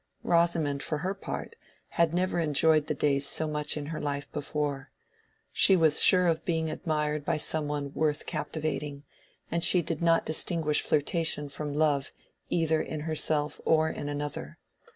Rosamond, 0.23 0.81
for 0.81 0.97
her 0.97 1.13
part, 1.13 1.55
had 1.89 2.11
never 2.11 2.39
enjoyed 2.39 2.87
the 2.87 2.95
days 2.95 3.27
so 3.27 3.47
much 3.47 3.77
in 3.77 3.85
her 3.85 4.01
life 4.01 4.31
before: 4.31 4.89
she 5.51 5.75
was 5.75 6.01
sure 6.01 6.25
of 6.25 6.43
being 6.43 6.71
admired 6.71 7.23
by 7.23 7.37
some 7.37 7.67
one 7.67 7.93
worth 7.93 8.25
captivating, 8.25 9.03
and 9.51 9.63
she 9.63 9.83
did 9.83 10.01
not 10.01 10.25
distinguish 10.25 10.81
flirtation 10.81 11.49
from 11.49 11.71
love, 11.71 12.11
either 12.49 12.81
in 12.81 13.01
herself 13.01 13.61
or 13.63 13.91
in 13.91 14.09
another. 14.09 14.57